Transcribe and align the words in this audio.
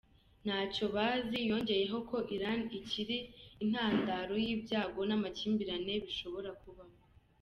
Ntacyo 0.45 0.85
bazi!" 0.95 1.39
Yongeyeho 1.49 1.97
ko 2.09 2.17
Iran 2.35 2.61
ikiri 2.79 3.17
"intandaro 3.63 4.33
y'ibyago 4.45 5.01
n'amakimbirane 5.09 5.93
bishobora 6.05 6.49
kubaho". 6.61 6.97